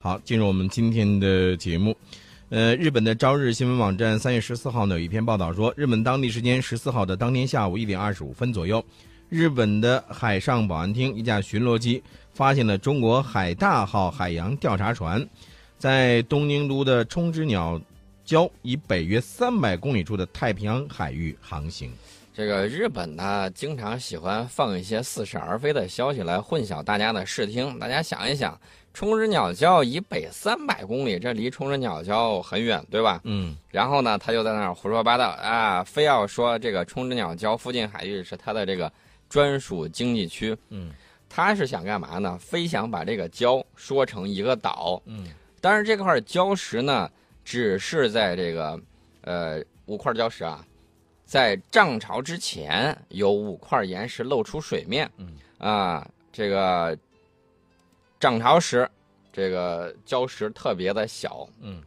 [0.00, 1.96] 好，进入我们今天的节目。
[2.50, 8.82] 呃，日本的朝日新闻网站三月十四号呢有一篇报道说，日本当地时间十四号的当天下午一点二十五分左右，
[9.28, 12.00] 日本的海上保安厅一架巡逻机
[12.32, 15.28] 发现了中国海大号海洋调查船，
[15.78, 17.80] 在东京都的冲之鸟
[18.24, 21.90] 礁以北约三百公里处的太平洋海域航行。
[22.32, 27.76] 这个日本呢，经常喜欢放一些似是而非的消息来混淆大家的视听。
[27.80, 28.56] 大家想一想，
[28.98, 33.20] 冲之鸟礁以北三百公里，这离冲之鸟礁很远，对吧？
[33.22, 33.56] 嗯。
[33.70, 38.92] 然后呢，他就在那儿胡说八道啊，非要说这个冲之鸟礁附近海域是他的这个
[39.28, 40.56] 专属经济区。
[40.70, 40.90] 嗯。
[41.28, 42.36] 他是想干嘛呢？
[42.40, 45.00] 非想把这个礁说成一个岛。
[45.04, 45.28] 嗯。
[45.60, 47.08] 但是这块礁石呢，
[47.44, 48.80] 只是在这个
[49.20, 50.66] 呃五块礁石啊。
[51.24, 55.08] 在涨潮之前，有五块岩石露出水面。
[55.18, 56.98] 嗯啊，这个
[58.20, 58.88] 涨潮时，
[59.32, 61.48] 这个礁石特别的小。
[61.60, 61.82] 嗯，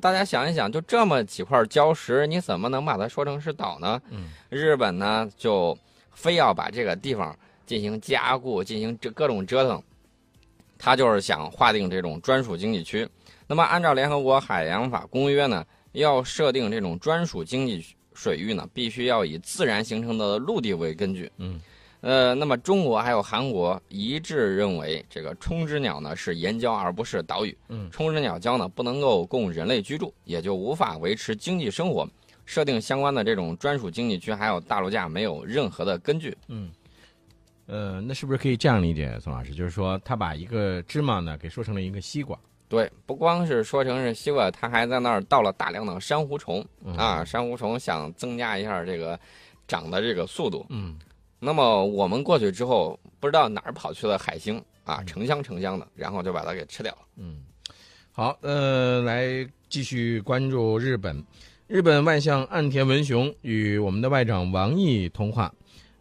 [0.00, 4.00] 大家想一想，就这么几块礁石，你怎么能把它说成是岛呢？
[4.10, 5.76] 嗯，日本呢，就
[6.12, 9.82] 非要把这个地方进行加固，进行这各种折腾。
[10.78, 13.08] 他就是想划定这种专属经济区。
[13.46, 17.84] 那么，按照联合国海洋法公约呢，要设定这种专属经济。
[18.14, 21.32] 水域呢，必须要以自然形成的陆地为根据。
[21.38, 21.58] 嗯，
[22.02, 27.56] 呃，那么中国还有韩国一致认为，这个冲之鸟呢是岩礁而不是岛屿。
[27.68, 32.06] 嗯，冲之鸟礁呢不能够供人类居住，也就无法维持经济生活。
[32.44, 36.36] 设定相关的这种专属经济区，还有大陆架没有任何的根据。
[36.48, 36.72] 嗯，
[37.66, 39.54] 呃，那是不是可以这样理解，宋老师？
[39.54, 42.36] 就是说，他把一个芝麻呢给说成了一个西瓜。
[42.68, 47.24] 对，不光是说成是西瓜，他还在那儿倒了大量的珊瑚虫啊！
[47.24, 49.18] 珊瑚虫想增加一下这个
[49.68, 50.66] 长的这个速度。
[50.70, 50.98] 嗯，
[51.44, 56.98] 那么我们过去之后，不知道哪儿跑去了海星啊，成箱成箱的，然后就把它给吃掉了。
[57.16, 57.42] 嗯，
[58.12, 61.20] 好，呃，来继续关注日本。
[61.66, 65.52] 日本外相岸田文雄与我们的外长王毅通话，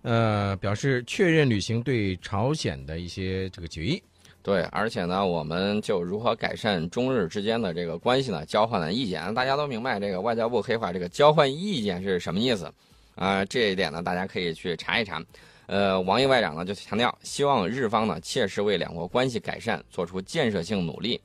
[0.03, 3.99] 呃，表示确认履行对朝鲜的一些这个决议。
[4.43, 8.45] 对，而且呢，我们就如何改善中日之间的这个关系呢？
[8.45, 12.71] 交换了意见，大家都明白这个外交部黑话，这个交换意见是什么意思？
[13.15, 15.23] 啊，这一点呢，大家可以去查一查。
[15.67, 21.21] 呃，王毅外长呢就强调，希望日方呢切实为两国关系改善做出建设性努力。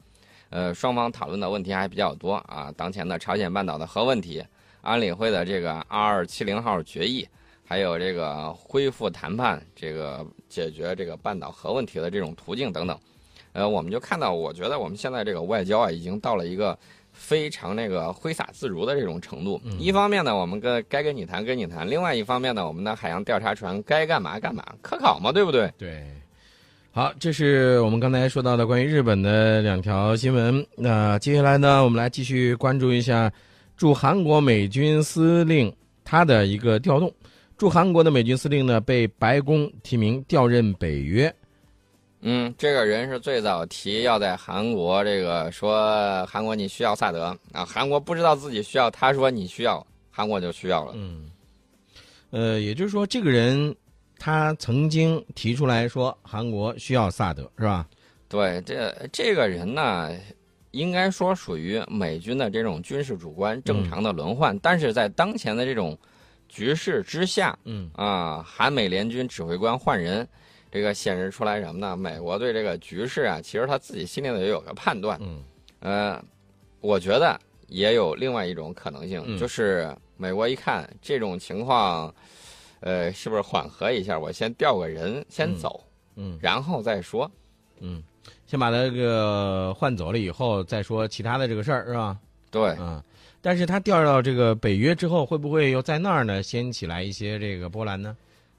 [0.50, 4.44] 呃，双方讨论的问题还比较多啊，当前的朝鲜半岛的核问题，
[4.82, 7.26] 安理会的这个二二七零号决议。
[7.68, 12.96] 还有这个恢复谈判，这个解决这个半岛核问题的这种途径等等，
[13.54, 16.78] 呃，我们就看到，我觉得我们现在这个外交啊，已经到了一个
[17.16, 19.60] 非常那个挥洒自如的这种程度。
[19.80, 25.72] 一方面呢，我们跟该跟你谈跟你谈；另外一方面呢，我们的海洋调查船该干嘛干嘛，科考嘛，对不对？
[25.76, 26.04] 对。
[26.92, 30.66] 好，这是我们刚才说到的关于日本的两条新闻。
[30.76, 33.32] 那接下来呢，我们来继续关注一下
[33.76, 35.74] 驻韩国美军司令
[36.04, 37.12] 他的一个调动。
[37.58, 41.34] 驻韩国的美军司令呢，被白宫提名调任北约。
[42.20, 50.92] 嗯，这个人是最早提要在韩国这个说韩国你需要萨德啊，韩国不知道自己需要，他说你需要，韩国就需要了。
[50.96, 51.30] 嗯，
[52.30, 53.74] 呃，也就是说，这个人
[54.18, 57.86] 他曾经提出来说韩国需要萨德，是吧？
[58.28, 60.10] 对，这这个人呢，
[60.72, 65.96] 应该说属于美军的这种军事主官正常的轮换，但是在当前的这种。
[66.48, 70.26] 局势之下，嗯啊，韩美联军指挥官换人，
[70.70, 71.96] 这个显示出来什么呢？
[71.96, 75.42] 美国对这个局势啊，其实他自己心里头也有个判断，嗯，
[75.80, 76.24] 呃，
[76.80, 77.38] 我觉得
[77.68, 82.12] 也有另外一种可能性，就是美国一看这种情况，
[82.80, 84.18] 呃，是不是缓和一下？
[84.18, 85.82] 我先调个人先走，
[86.16, 87.30] 嗯，然后再说，
[87.80, 88.02] 嗯，
[88.46, 92.18] 先把他这个换走了以后再说其他的这个事儿，是吧？
[92.50, 93.02] 对，嗯。
[93.42, 98.16] 但是他调到这个北约之后，会不会又在那儿呢掀起来一些这个波澜呢？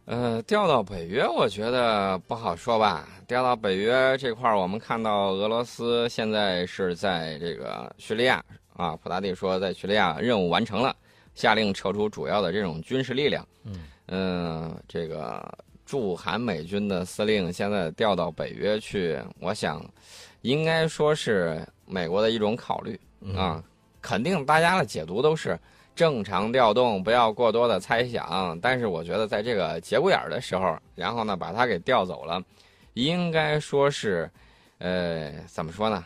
[0.07, 3.09] 呃，调到北约，我觉得不好说吧。
[3.28, 8.41] 调到北约这块儿，我们看到俄罗斯现在是在这个叙利亚
[8.78, 10.96] 啊，普大帝说在叙利亚任务完成了，
[11.35, 13.46] 下令撤出主要的这种军事力量。
[13.66, 15.46] 嗯嗯，这个
[15.85, 19.85] 驻韩美军的司令现在调到北约去，我想
[20.41, 22.97] 应该说是美国的一种考虑
[23.35, 23.61] 啊。
[23.99, 25.59] 肯定大家的解读都是
[25.97, 28.58] 正常调动，不要过多的猜想。
[28.61, 32.40] 但是我觉得在这个节骨眼儿的时候，然后呢把他给调走了，
[32.94, 34.29] 应该说是，
[34.78, 36.05] 呃，怎么说呢？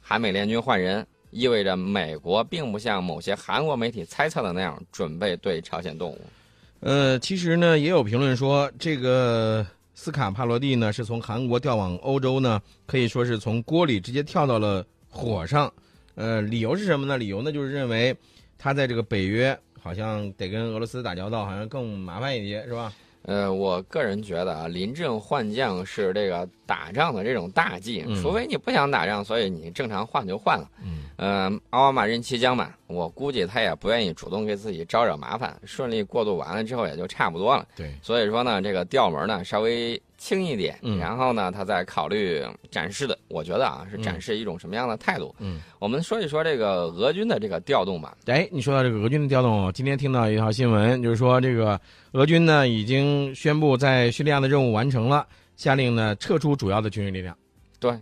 [0.00, 6.20] 韩美联军换人，意味着美国并不像某些韩国媒体猜测的那样准备对朝鲜动武。
[6.80, 15.70] 呃，其实呢也有评论说，这个斯卡帕罗蒂呢是从韩国调往欧洲呢，可以说是从锅里直接跳到了火上。
[16.14, 17.18] 呃，理由是什么呢？
[17.18, 18.14] 理由呢就是认为
[18.62, 22.92] 他在这个北约好像得跟俄罗斯打交道，好像更麻烦一些，是吧？
[23.22, 30.70] 呃，我个人觉得啊，临阵换将是这个打仗的这种大忌，嗯除非你不想打仗，所以你正常换就换了。
[30.84, 37.66] 嗯呃，奥巴马任期将满，我估计他也不愿意主动给自己招惹麻烦，顺利过渡完了之后也就差不多了。
[37.76, 42.40] 对，所以说呢，这个调门呢稍微轻一点，嗯然后呢，他再考虑
[42.70, 45.34] 展示的，我觉得啊是展示一种什么样的态度。
[45.40, 45.60] 嗯。
[45.80, 48.16] 我们说一说这个俄军的这个调动吧。
[48.26, 51.80] 哎，你说到这个俄军的调动，今天听到一条新闻，就是说这个
[52.12, 55.26] 俄军呢已经宣布在叙利亚的任务完成了，
[55.56, 57.36] 下令呢撤出主要的军事力量。
[57.80, 57.92] 对，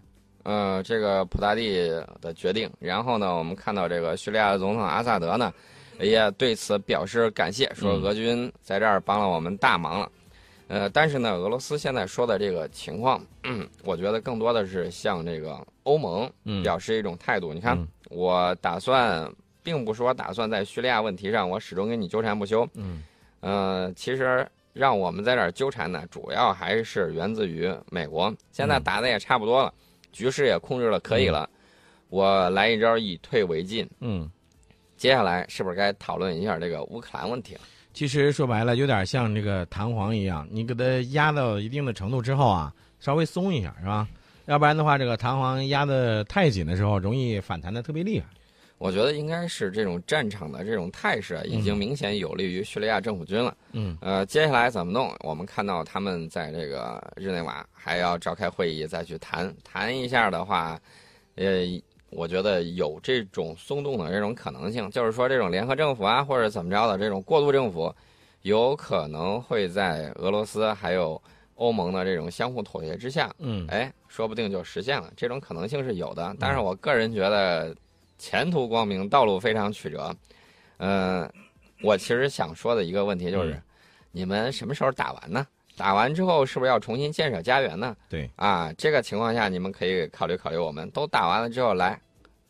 [0.42, 1.88] 呃，这个普大帝
[2.20, 5.50] 的决定，然后呢，我们看到这个叙利亚的总统阿萨德呢，
[5.98, 10.10] 也对此表示感谢，说嗯俄军在这儿帮了我们大忙了。
[10.70, 17.52] 呃，但是呢，俄罗斯现在说的这个情况，嗯，我觉得更多的是向这个欧盟嗯表示一种态度。
[17.52, 19.28] 你看，嗯我打算，
[19.64, 22.64] 并不是我打算在叙利亚问题上我始终跟你纠缠不休。
[22.74, 23.02] 嗯
[23.40, 28.32] 呃，其实让我们在这儿纠缠呢，主要还是源自于美国。
[28.52, 29.74] 现在嗯打的也差不多了，
[30.12, 31.50] 局势也控制了，可以了。
[32.10, 33.90] 我来一招以退为进。
[33.98, 34.30] 嗯，
[34.96, 37.60] 接下来是不是该讨论一下这个乌克兰问题了？
[37.92, 44.08] 其实说白了，有点像这个弹簧一样，你给它压到一定的程度之后啊，稍微松一下，是吧？
[44.46, 48.26] 要不然的话，这个弹簧压得太紧的时候，容易反弹的特别厉害。
[48.78, 53.54] 我觉得应该是这种战场的这种态势啊已经明显有利于叙利亚政府军了。
[53.72, 55.14] 嗯呃，接下来怎么弄？
[55.20, 60.80] 我们看到他们在这个日内瓦还要召开会议，再去谈谈一下的话，
[61.34, 61.66] 呃，
[62.10, 67.94] 我觉得有这种松动的这种可能性，就是说这种联合政府啊，或者怎么着的这种过渡政府，
[68.42, 71.20] 有可能会在俄罗斯还有
[71.54, 76.34] 欧盟的这种相互妥协之下，嗯哎，说不定就实现了，这种可能性是有的。
[76.38, 77.74] 但是我个人觉得
[78.18, 80.14] 前途光明，道路非常曲折。
[80.78, 81.30] 嗯、
[81.82, 83.62] 我其实想说的一个问题就是，嗯
[84.12, 85.46] 你们什么时候打完呢？
[85.80, 87.96] 打完之后是不是要重新建设家园呢？
[88.10, 91.98] 对啊，这个情况下你们可以考虑考虑，我们都打完了之后来，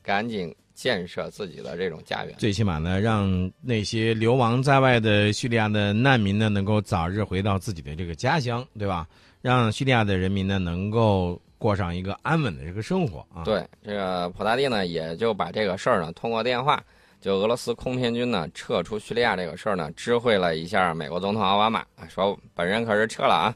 [0.03, 2.35] 赶紧建设自己的这种家园。
[2.39, 9.07] 最起码呢，让那些流亡在外的叙利亚的难民呢，能够早日回到自己的这个家乡，对吧？
[9.41, 16.83] 让叙利亚的人民呢，能够过上一个安稳的这个生活啊。，对，这个普大帝呢，也就把这个事儿呢，通过电话，
[17.21, 23.55] 就俄罗斯空天军呢撤出叙利亚这个事儿呢，知会了一下美国总统奥巴马，说本人可是撤了啊。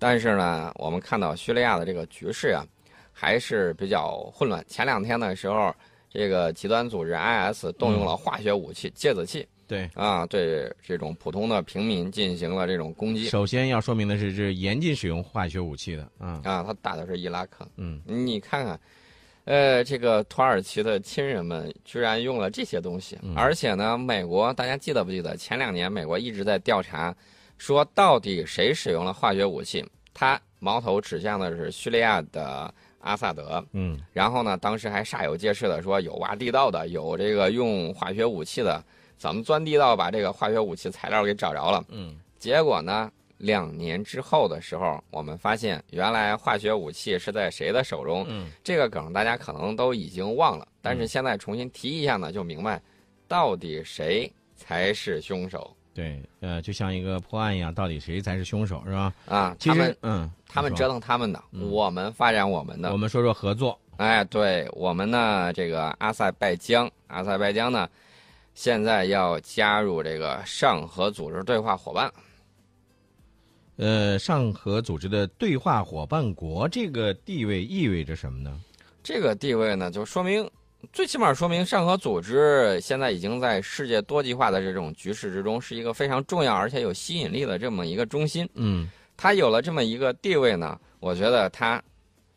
[0.00, 2.64] 但是呢，我们看到叙利亚的这个局势啊、
[3.12, 4.64] 还是比较混乱。
[4.68, 5.74] 前两天的时候，
[6.08, 9.90] 这个极端组织 IS 动用了化学武器、芥子气对。
[9.94, 16.40] 啊，对这种普通的平民进行了这种攻击首先要说明的是，是严禁使用化学武器的啊。
[16.44, 17.68] 啊，他打的是伊拉克。
[17.76, 18.78] 嗯你看看，
[19.48, 25.34] 呃，这个土耳其的亲人们居然用了这些东西，嗯而且呢，美国大家记得不记得？
[25.38, 27.16] 前两年美国一直在调查，
[27.56, 29.82] 说到底谁使用了化学武器？
[30.12, 38.84] 他矛头指向的是叙利亚的阿萨德，嗯然后呢，当时还煞有介事的说有挖地道的，有这个用化学武器的，
[39.16, 41.82] 怎么钻地道把这个化学武器材料给找着了？
[41.88, 48.26] 嗯结果呢，两年之后的时候，我们发现原来化学武器是在谁的手中？
[48.28, 52.80] 嗯这个梗大家可能都已经忘了，但是现在重新提一下呢，就明白
[53.26, 59.12] 到底谁才是凶手对，呃，就像一个破案一样，到底谁才是凶手，是吧？
[59.26, 59.56] 啊！
[59.58, 62.96] 其他们实，嗯，他们折腾他们的，嗯我们发展我们的我。
[62.96, 63.76] 们说说合作。
[63.96, 67.88] 哎，对我们呢，这个阿塞拜疆，阿塞拜疆呢，
[68.54, 72.12] 现在要加入这个上合组织对话伙伴。
[73.78, 78.60] 呃，上合组织的对话伙伴国这个地位意味着什么呢？
[79.04, 80.50] 这个地位呢，就说明，
[80.92, 88.48] 最起码说明上合组织现在已经在世界多极化的这种局势之中，是一个非常重要而且有吸引力的这么一个中心。
[88.54, 88.90] 嗯。
[89.16, 91.82] 它有了这么一个地位呢，我觉得它，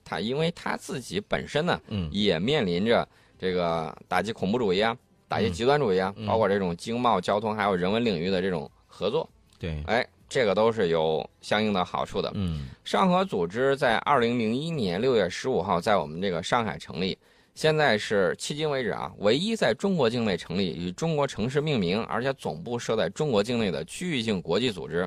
[0.03, 2.07] 它因为它自己本身呢，嗯。
[2.11, 3.07] 也面临着
[3.39, 4.95] 这个打击恐怖主义啊，
[5.27, 6.27] 打击嗯极端主义啊，嗯。
[6.27, 9.27] 包括这种经贸、交通还有人文领域的这种合作，
[9.59, 12.31] 对，哎，这个都是有相应的好处的。
[12.35, 17.17] 嗯上合组织在二零零一年六月十五号在我们这个上海成立，
[17.53, 25.05] 现在是迄今为止啊唯一在中国境内成立、以中国城市命名，而且总部设在中国境内的区域性国际组织。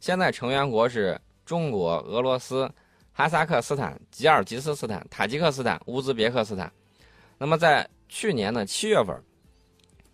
[0.00, 2.70] 现在成员国是中国、俄罗斯、
[3.10, 6.70] 哈萨克斯坦、吉尔吉斯斯坦、塔吉克斯坦、乌兹别克斯坦。
[7.38, 9.16] 那么在去年的七月份，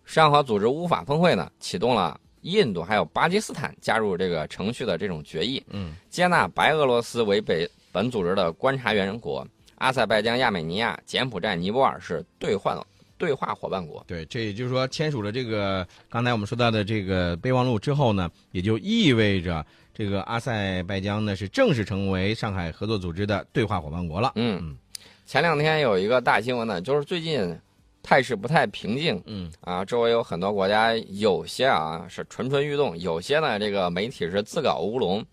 [0.05, 12.77] 上合组织乌法峰会呢启动了印度还有巴基斯坦加入这个程序的这种决议，嗯，接纳白俄罗斯为北本组织的观察员国，阿塞拜疆、亚美尼亚、柬埔寨、尼泊尔是兑换
[13.17, 14.03] 对话伙伴国。
[14.07, 24.33] 对，这也就是说，签署了这个刚才我们说到的这个备忘录之后呢，也就意味着这个阿塞拜疆呢是正式成为上海合作组织的对话伙伴国了。
[24.35, 24.77] 嗯嗯，
[25.25, 27.57] 前两天有一个大新闻呢，就是最近
[28.05, 35.25] 态势不太平静嗯啊，周围有很多国家有些啊是蠢蠢欲动，有些呢这个媒体是自搞乌龙。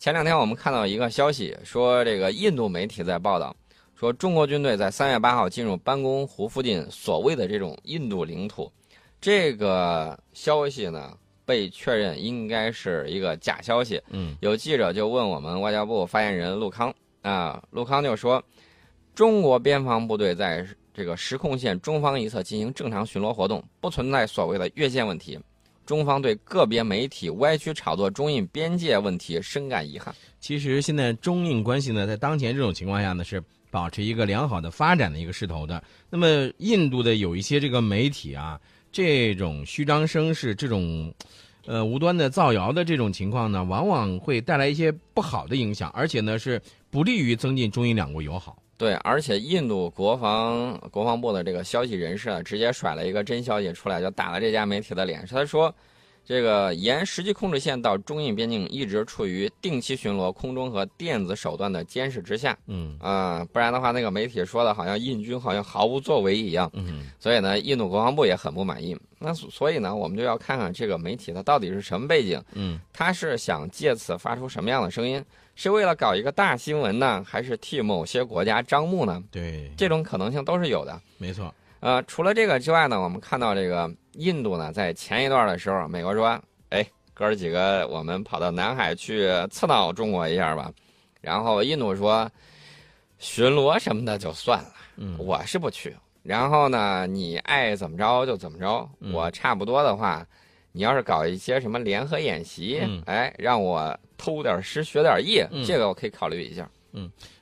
[0.00, 3.54] 前两天我们看到一个消息，说这个印度媒体在报道，
[3.94, 8.70] 说中国军队在三月八号进入班公湖附近所谓的这种印度领土，
[9.20, 14.02] 这个消息呢被确认应该是一个假消息。
[14.10, 18.42] 嗯有记者就问我们外交部发言人陆康啊，陆康就说，
[19.14, 20.66] 中国边防部队在
[20.98, 25.38] 这个实控线中方一侧进行正常巡逻活动，不存在所谓的越线问题。
[25.86, 30.12] 中方对个别媒体歪曲炒作中印边界问题深感遗憾。
[30.40, 33.40] 其实现在中印关系呢，在当前这种情况下呢，是
[33.70, 35.80] 保持一个良好的发展的一个势头的。
[36.10, 36.26] 那么，
[36.58, 41.14] 印度的有一些这个媒体啊，这种虚张声势、这种
[41.64, 48.60] 呃无端的造谣的这种情况呢，往往会带来一些不好的影响，而且呢是不利于增进中印两国友好。
[48.78, 55.26] 对，而且印度国防国防部的这个消息人士啊，直接甩了一个真消息出来，就打了这家媒体的脸。
[55.28, 55.74] 他说，
[56.28, 62.54] 这个沿实际控制线到中印边境一直处于定期巡逻、空中和电子手段的监视之下。
[62.66, 66.70] 嗯啊、不然的话，那个媒体说的好像印军好像毫无作为一样。
[66.74, 68.94] 嗯所以呢，印度国防部也很不满意。
[69.18, 75.24] 那所所以呢，我们就要看看这个媒体它到底是什么背景，嗯它是想借此发出什么样的声音？
[75.54, 79.24] 是为了搞一个大新闻呢，还是替某些国家张目呢？
[79.30, 81.00] 对，这种可能性都是有的。
[81.16, 81.54] 没错。
[81.80, 86.38] 呃，除了这个之外呢，我们看到这个印度呢，在前一段的时候，美国说
[86.70, 86.84] ：“哎，
[87.14, 90.70] 哥儿几个，我们跑到南海去刺挠中国一下吧。”
[91.22, 92.28] 然后印度说
[93.18, 95.96] ：“巡逻什么的就算了，嗯我是不去。
[96.22, 98.88] 然后呢，你爱怎么着就怎么着。
[99.00, 100.26] 嗯我差不多的话，
[100.72, 106.68] 你要是搞一些什么联合演习，嗯哎，让我偷点师学点艺，嗯这个我可以考虑一下。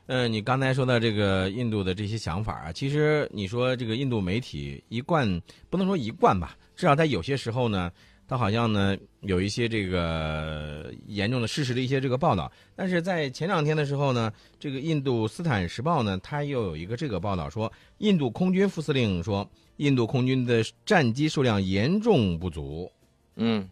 [0.06, 7.90] 嗯，你刚才说到这个印度的这些想法啊，其实你说这个印度媒体一贯不能说一贯吧，至少在有些时候呢，
[8.28, 12.50] 它好像呢有一些这个严重的事实的一些这个报道。
[12.74, 19.48] 但是在前两天的时候呢，这个印度斯坦时报呢，它又有一个这个报道说，印度空军副司令说，
[19.78, 22.90] 印度空军的战机数量严重不足。
[23.36, 23.68] 嗯，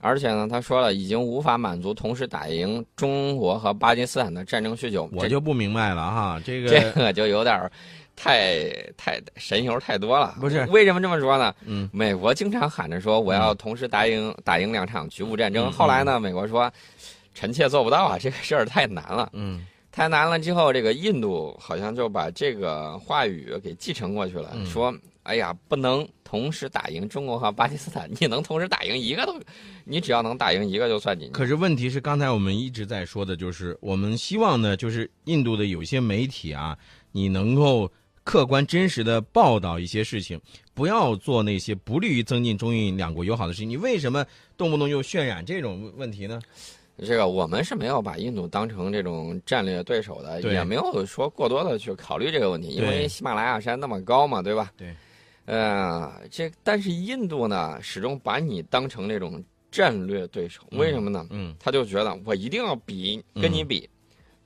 [0.00, 5.08] 而且呢，他说了，已经无法满足同时打赢中国和巴基斯坦的战争需求。
[5.12, 7.70] 我就不明白了哈，这个这 个就有点儿
[8.14, 10.36] 太太神油太多了。
[10.40, 11.54] 不是为什么这么说呢？
[11.64, 16.70] 嗯美国经常喊着说我要同时打赢、打赢两场局部战争，嗯后来呢，美国说
[17.34, 19.28] 臣妾做不到啊，这个事儿太难了。
[19.32, 29.40] 嗯太难了之后，这个印度好像就把这个话语给继承过去了，嗯说：“哎呀，不能同时打赢中国和巴基斯坦，你能同时打赢一个都，
[29.86, 36.76] 你只要能打赢一个就算进去。”可是问题是，刚才我们一直在说的，就是我们希望呢，就是印度的有些媒体啊，
[37.12, 37.88] 你能够
[38.24, 40.40] 客观真实的报道一些事情，
[40.74, 43.70] 不要做那些不利于增进中印两国友好的事情。
[43.70, 46.40] 你为什么动不动就渲染这种问题呢？
[46.98, 54.72] 这个我们是没有把印度当成这种战略对手的，也没有说过多的去考虑这个问题，因为喜马拉雅山那么高嘛，对吧？
[54.76, 54.92] 对。
[55.46, 61.26] 呃，这但是印度呢，始终把你当成那种战略对手，为什么呢？
[61.30, 63.88] 嗯他就觉得我一定要比跟你比，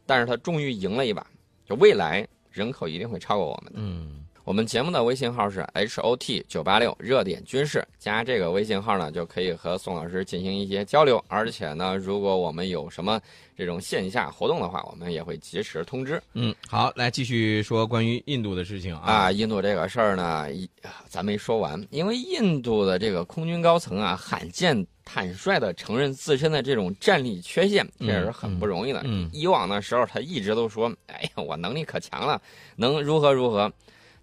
[0.06, 1.26] 但是他终于赢了一把，
[1.64, 3.78] 就未来人口一定会超过我们的。
[3.82, 11.22] 嗯我们节目的微信号是 H O T 九八六热点军事，加这个微信号呢，就可以和宋老师进行一些交流。
[11.28, 13.20] 而且呢，如果我们有什么
[13.54, 16.20] 这种线下活动的话，我们也会及时通知。
[16.32, 19.02] 嗯，好，来继续说关于印度的事情啊。
[19.04, 29.02] 啊，印度这个事儿呢，一啊咱没说完，因为印度的这个空军高层啊，罕见坦率的承认自身的这种战力缺陷，这也是很不容易的。
[29.04, 32.40] 嗯以往的时候，他一直都说：“哎呀，我能力可强了，
[32.76, 33.70] 能如何如何。”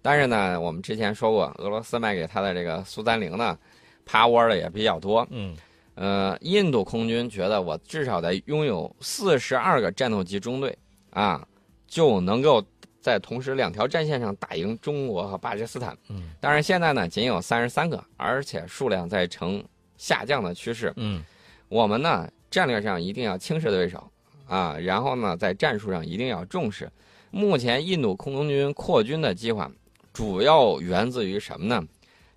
[0.00, 3.58] 但是呢，我们之前说过，俄罗斯卖给他的这个苏三零呢，
[4.04, 5.26] 趴窝的也比较多。
[5.30, 5.56] 嗯
[5.94, 10.78] 呃，印度空军觉得我至少得拥有四十二个战斗机中队
[11.10, 11.44] 啊，
[11.88, 12.64] 就能够
[13.00, 15.98] 在同时两条战线上打赢中国和巴基斯坦。
[16.08, 19.60] 嗯当然现在呢，仅有三十三个，而且数量在呈
[19.96, 20.92] 下降的趋势。
[20.94, 21.20] 嗯
[21.68, 24.08] 我们呢，战略上一定要轻视对手
[24.46, 26.88] 啊，然后呢，在战术上一定要重视。
[27.32, 29.68] 目前印度空军扩军的计划
[30.18, 31.80] 主要源自于什么呢？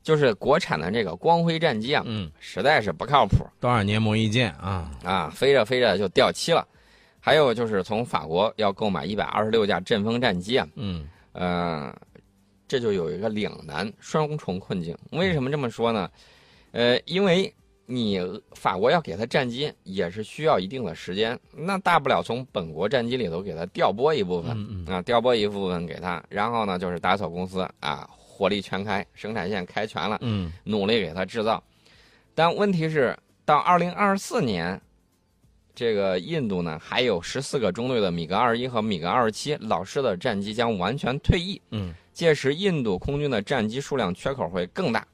[0.03, 6.63] 就是国产的这个光辉战机啊，嗯，实在是不靠谱多少年磨一剑啊，啊，飞着飞着就掉漆了。
[7.19, 11.91] 还有就是从法国要购买一百二十六架阵风战机啊，嗯呃，
[12.67, 14.95] 这就有一个两难双重困境。
[15.13, 16.07] 为什么这么说呢？
[16.73, 17.51] 呃，因为
[17.85, 18.21] 你
[18.53, 31.61] 法国要给他战机也是需要一定的时间，那大不了从本国战机里头给他调拨一部分、嗯嗯啊，调拨一部分给他，然后呢就是达索公司啊火力全开，生产线开全了，嗯努力给他制造。
[32.33, 34.79] 但问题是，到二零二四年，
[35.75, 45.05] 这个印度呢还有十四个中队的米格二一和米格二十七老式的战机将完全退役，嗯届时印度空军的战机数量缺口会更大。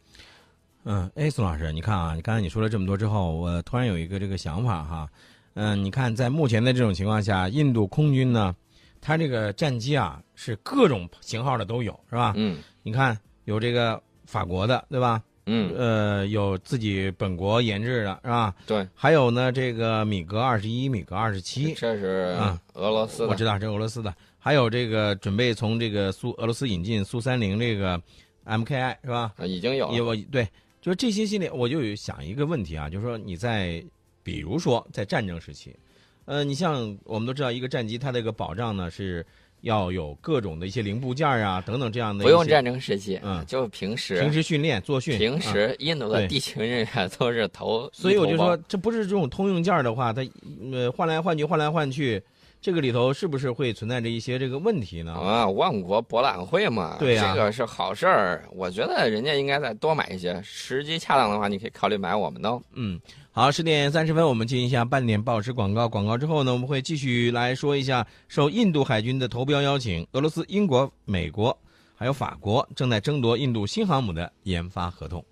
[0.89, 5.09] 嗯，哎，宋老师，你看啊，你刚才你说了这么多之后，我突然有一个这个想法哈，
[5.53, 8.55] 嗯，你看在目前的这种情况下，印度空军呢，
[9.01, 12.31] 它这个战机啊是各种型号的都有，是吧？
[12.37, 15.21] 嗯你看有这个法国的，对吧？
[15.45, 18.55] 嗯，呃，有自己本国研制的，是吧？
[18.65, 23.27] 对，还有呢，这个米格二十一、米格二十七，这是啊俄罗斯的。
[23.27, 28.01] 我知道这是俄罗斯的，还有这个准备从这个苏俄罗斯引进苏三零这个
[28.45, 29.33] MKI 是吧？
[29.35, 29.93] 啊已经有了。
[29.93, 30.47] 也我对，
[30.87, 33.83] 就是这些系列，我就有想一个问题啊，就是说你在
[34.23, 35.75] 比如说在战争时期，
[36.23, 39.25] 呃，你像我们都知道，一个战机它这个保障呢是
[39.63, 50.25] 要有各种的一些零部件啊等等这样的，不用战争时期，嗯就平时平时训练作训，平啊时印度的地勤人员都是头，所以我就说，这不是这种通用件的话，它
[50.71, 52.23] 呃换来换去，换来换去，
[52.67, 55.13] 这个里头是不是会存在着一些这个问题呢？
[55.13, 58.43] 啊，万国博览会嘛，对呀这个是好事儿。
[58.51, 62.61] 我觉得人家应该再多买一些，时机恰当的话，你可以考虑买我们的哦。
[62.73, 62.99] 嗯，
[63.31, 65.87] 好，十点三十分，我们进行一下半点报时广告。
[65.87, 71.57] 广告之后呢，我们会继续来说一下，受印度海军的投标邀请，俄罗斯、英国、美国
[71.95, 75.23] 还有法国正在争夺印度新航母的研发合同。